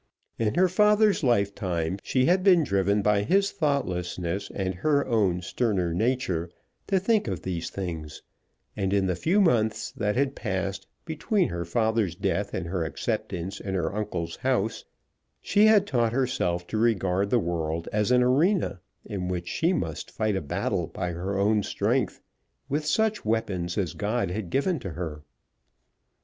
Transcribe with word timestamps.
In 0.39 0.55
her 0.55 0.67
father's 0.67 1.21
lifetime 1.23 1.99
she 2.01 2.25
had 2.25 2.43
been 2.43 2.63
driven 2.63 3.03
by 3.03 3.21
his 3.21 3.51
thoughtlessness 3.51 4.49
and 4.55 4.73
her 4.73 5.05
own 5.05 5.43
sterner 5.43 5.93
nature 5.93 6.49
to 6.87 6.99
think 6.99 7.27
of 7.27 7.43
these 7.43 7.69
things; 7.69 8.23
and 8.75 8.93
in 8.93 9.05
the 9.05 9.15
few 9.15 9.39
months 9.39 9.91
that 9.91 10.15
had 10.15 10.35
passed 10.35 10.87
between 11.05 11.49
her 11.49 11.63
father's 11.65 12.15
death 12.15 12.51
and 12.55 12.65
her 12.65 12.83
acceptance 12.83 13.59
in 13.59 13.75
her 13.75 13.93
uncle's 13.93 14.37
house 14.37 14.85
she 15.39 15.67
had 15.67 15.85
taught 15.85 16.13
herself 16.13 16.65
to 16.65 16.79
regard 16.79 17.29
the 17.29 17.37
world 17.37 17.87
as 17.93 18.09
an 18.09 18.23
arena 18.23 18.81
in 19.05 19.27
which 19.27 19.47
she 19.47 19.71
must 19.71 20.09
fight 20.09 20.35
a 20.35 20.41
battle 20.41 20.87
by 20.87 21.11
her 21.11 21.37
own 21.37 21.61
strength 21.61 22.19
with 22.67 22.87
such 22.87 23.23
weapons 23.23 23.77
as 23.77 23.93
God 23.93 24.31
had 24.31 24.49
given 24.49 24.79
to 24.79 24.93
her. 24.93 25.21